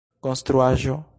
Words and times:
konstruaĵo 0.19 1.01